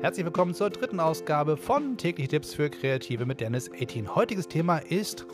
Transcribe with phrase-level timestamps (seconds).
[0.00, 4.14] Herzlich willkommen zur dritten Ausgabe von Tägliche Tipps für Kreative mit Dennis 18.
[4.14, 5.26] Heutiges Thema ist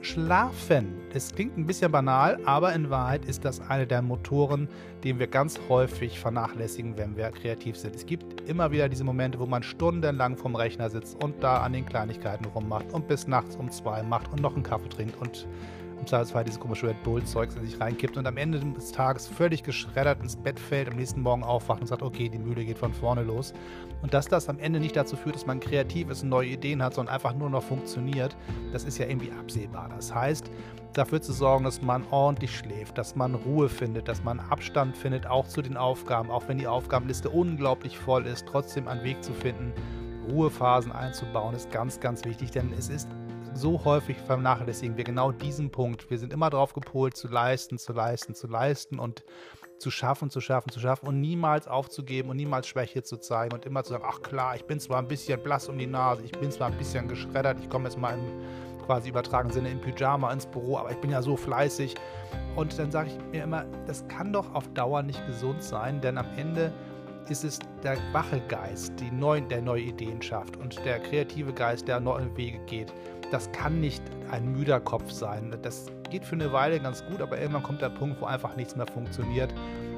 [0.00, 1.00] Schlafen.
[1.14, 4.68] Es klingt ein bisschen banal, aber in Wahrheit ist das eine der Motoren,
[5.04, 7.94] den wir ganz häufig vernachlässigen, wenn wir kreativ sind.
[7.94, 11.74] Es gibt immer wieder diese Momente, wo man stundenlang vom Rechner sitzt und da an
[11.74, 15.46] den Kleinigkeiten rummacht und bis nachts um zwei macht und noch einen Kaffee trinkt und
[15.98, 19.62] im Zweifelsfall dieses komische Red Bull-Zeugs in sich reinkippt und am Ende des Tages völlig
[19.62, 22.92] geschreddert ins Bett fällt, am nächsten Morgen aufwacht und sagt, okay, die Mühle geht von
[22.92, 23.52] vorne los.
[24.02, 26.82] Und dass das am Ende nicht dazu führt, dass man kreativ ist und neue Ideen
[26.82, 28.36] hat, sondern einfach nur noch funktioniert,
[28.72, 29.88] das ist ja irgendwie absehbar.
[29.94, 30.50] Das heißt,
[30.92, 35.26] dafür zu sorgen, dass man ordentlich schläft, dass man Ruhe findet, dass man Abstand findet,
[35.26, 39.32] auch zu den Aufgaben, auch wenn die Aufgabenliste unglaublich voll ist, trotzdem einen Weg zu
[39.32, 39.72] finden,
[40.30, 43.08] Ruhephasen einzubauen, ist ganz, ganz wichtig, denn es ist
[43.54, 46.10] so häufig vernachlässigen wir genau diesen Punkt.
[46.10, 49.24] Wir sind immer darauf gepolt, zu leisten, zu leisten, zu leisten und
[49.78, 53.64] zu schaffen, zu schaffen, zu schaffen und niemals aufzugeben und niemals Schwäche zu zeigen und
[53.64, 56.32] immer zu sagen, ach klar, ich bin zwar ein bisschen blass um die Nase, ich
[56.32, 60.32] bin zwar ein bisschen geschreddert, ich komme jetzt mal im quasi übertragenen Sinne im Pyjama
[60.32, 61.94] ins Büro, aber ich bin ja so fleißig.
[62.54, 66.18] Und dann sage ich mir immer, das kann doch auf Dauer nicht gesund sein, denn
[66.18, 66.72] am Ende
[67.28, 71.88] ist es der wache Geist, die neu, der neue Ideen schafft und der kreative Geist,
[71.88, 72.92] der neue Wege geht
[73.34, 74.00] das kann nicht
[74.30, 75.52] ein müder Kopf sein.
[75.62, 78.76] Das geht für eine Weile ganz gut, aber irgendwann kommt der Punkt, wo einfach nichts
[78.76, 79.52] mehr funktioniert.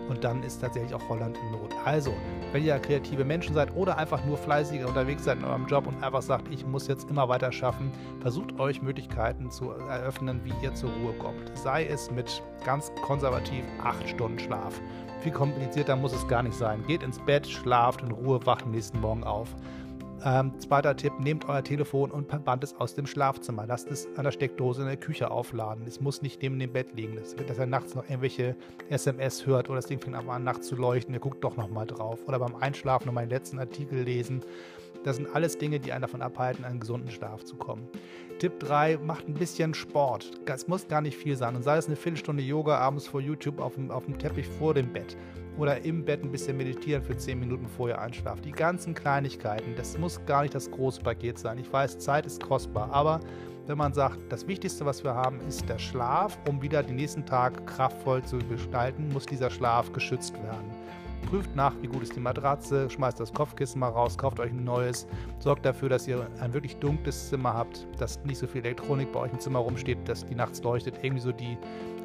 [0.09, 1.75] Und dann ist tatsächlich auch Holland in Not.
[1.84, 2.14] Also,
[2.53, 6.03] wenn ihr kreative Menschen seid oder einfach nur fleißiger unterwegs seid in eurem Job und
[6.03, 10.75] einfach sagt, ich muss jetzt immer weiter schaffen, versucht euch Möglichkeiten zu eröffnen, wie ihr
[10.75, 11.51] zur Ruhe kommt.
[11.59, 14.81] Sei es mit ganz konservativ acht Stunden Schlaf.
[15.20, 16.83] Viel komplizierter muss es gar nicht sein.
[16.87, 19.55] Geht ins Bett, schlaft in Ruhe, wacht am nächsten Morgen auf.
[20.25, 23.67] Ähm, zweiter Tipp, nehmt euer Telefon und verbannt es aus dem Schlafzimmer.
[23.67, 25.84] Lasst es an der Steckdose in der Küche aufladen.
[25.86, 27.17] Es muss nicht neben dem Bett liegen.
[27.17, 28.56] Das, dass er nachts noch irgendwelche
[28.89, 31.14] SMS hört oder das Ding fängt an nachts zu leuchten.
[31.14, 32.20] Ihr guckt doch nochmal drauf.
[32.27, 34.42] Oder beim Einschlafen nochmal den letzten Artikel lesen.
[35.05, 37.86] Das sind alles Dinge, die einen davon abhalten, einen gesunden Schlaf zu kommen.
[38.40, 40.33] Tipp 3, macht ein bisschen Sport.
[40.46, 41.55] Es muss gar nicht viel sein.
[41.55, 44.74] Und sei es eine Viertelstunde Yoga abends vor YouTube auf dem, auf dem Teppich vor
[44.74, 45.17] dem Bett
[45.58, 48.42] oder im Bett ein bisschen meditieren für 10 Minuten vorher einschlafen.
[48.42, 51.58] Die ganzen Kleinigkeiten, das muss gar nicht das große Paket sein.
[51.58, 53.20] Ich weiß, Zeit ist kostbar, aber
[53.66, 57.27] wenn man sagt, das Wichtigste, was wir haben, ist der Schlaf, um wieder den nächsten
[57.27, 60.70] Tag kraftvoll zu gestalten, muss dieser Schlaf geschützt werden.
[61.28, 64.62] Prüft nach, wie gut ist die Matratze, schmeißt das Kopfkissen mal raus, kauft euch ein
[64.62, 65.08] neues,
[65.40, 69.20] sorgt dafür, dass ihr ein wirklich dunkles Zimmer habt, dass nicht so viel Elektronik bei
[69.20, 70.95] euch im Zimmer rumsteht, dass die nachts leuchtet.
[71.02, 71.58] Irgendwie so die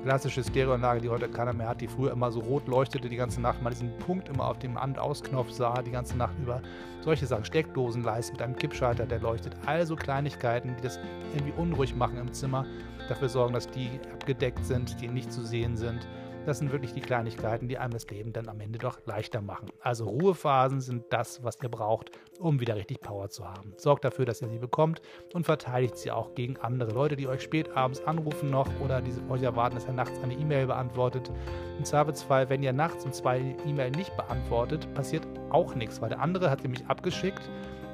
[0.03, 3.41] klassische Stereoanlage, die heute keiner mehr hat, die früher immer so rot leuchtete die ganze
[3.41, 6.61] Nacht, man diesen Punkt immer auf dem An-Aus-Knopf sah, die ganze Nacht über.
[7.01, 9.55] Solche Sachen, Steckdosenleisten mit einem Kippschalter, der leuchtet.
[9.65, 10.99] Also Kleinigkeiten, die das
[11.33, 12.65] irgendwie unruhig machen im Zimmer,
[13.09, 16.07] dafür sorgen, dass die abgedeckt sind, die nicht zu sehen sind.
[16.45, 19.69] Das sind wirklich die Kleinigkeiten, die einem das Leben dann am Ende doch leichter machen.
[19.79, 23.73] Also Ruhephasen sind das, was ihr braucht, um wieder richtig Power zu haben.
[23.77, 25.01] Sorgt dafür, dass ihr sie bekommt
[25.33, 29.13] und verteidigt sie auch gegen andere Leute, die euch spät abends anrufen noch oder die
[29.29, 31.31] euch erwarten, dass ihr nachts eine E-Mail beantwortet.
[31.77, 36.21] Im Zweifelsfall, wenn ihr nachts um zwei E-Mail nicht beantwortet, passiert auch nichts, weil der
[36.21, 37.49] andere hat nämlich abgeschickt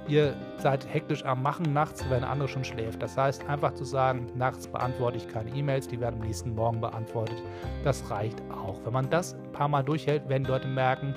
[0.08, 3.02] ihr seid hektisch am Machen nachts, wenn der andere schon schläft.
[3.02, 6.82] Das heißt, einfach zu sagen, nachts beantworte ich keine E-Mails, die werden am nächsten Morgen
[6.82, 7.42] beantwortet.
[7.84, 8.80] Das reicht auch.
[8.86, 11.16] Wenn man das ein paar Mal durchhält, werden Leute merken,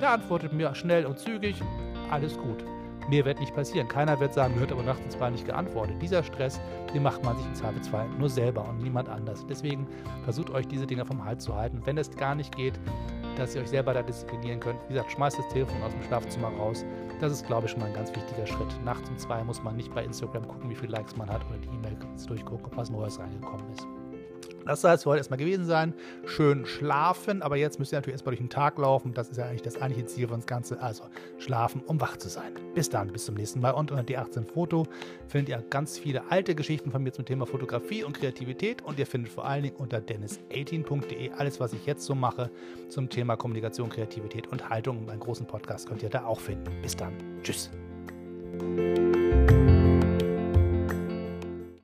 [0.00, 1.62] der antwortet mir schnell und zügig,
[2.10, 2.64] alles gut.
[3.08, 3.88] Mir wird nicht passieren.
[3.88, 6.00] Keiner wird sagen, mir wird aber nachts zwar nicht geantwortet.
[6.00, 6.60] Dieser Stress,
[6.94, 9.44] den macht man sich im Zweifelsfall nur selber und niemand anders.
[9.48, 9.86] Deswegen
[10.24, 11.82] versucht euch diese Dinge vom Hals zu halten.
[11.84, 12.78] Wenn es gar nicht geht,
[13.36, 14.78] dass ihr euch selber da disziplinieren könnt.
[14.88, 16.84] Wie gesagt, schmeißt das Telefon aus dem Schlafzimmer raus.
[17.22, 18.84] Das ist, glaube ich, schon mal ein ganz wichtiger Schritt.
[18.84, 21.58] Nachts um zwei muss man nicht bei Instagram gucken, wie viele Likes man hat oder
[21.58, 23.86] die E-Mails durchgucken, ob was Neues reingekommen ist.
[24.66, 25.94] Das soll es für heute erstmal gewesen sein.
[26.24, 29.14] Schön schlafen, aber jetzt müsst ihr natürlich erstmal durch den Tag laufen.
[29.14, 30.80] Das ist ja eigentlich das eigentliche Ziel von das Ganze.
[30.80, 31.04] Also
[31.38, 32.52] schlafen, um wach zu sein.
[32.74, 33.72] Bis dann, bis zum nächsten Mal.
[33.72, 34.86] Und unter D18 Foto
[35.28, 38.82] findet ihr ganz viele alte Geschichten von mir zum Thema Fotografie und Kreativität.
[38.82, 42.50] Und ihr findet vor allen Dingen unter dennis18.de alles, was ich jetzt so mache
[42.88, 44.98] zum Thema Kommunikation, Kreativität und Haltung.
[44.98, 46.70] Und meinen großen Podcast könnt ihr da auch finden.
[46.82, 47.12] Bis dann.
[47.42, 47.70] Tschüss.